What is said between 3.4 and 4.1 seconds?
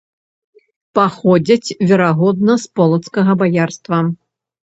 баярства.